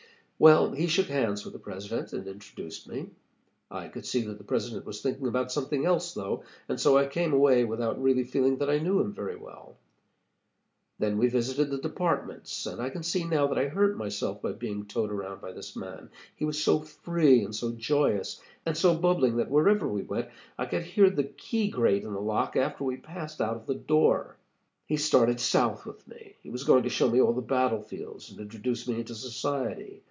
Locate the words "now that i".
13.23-13.67